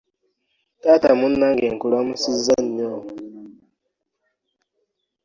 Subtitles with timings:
[0.81, 2.91] Taata munange nkulamusiza nnyo.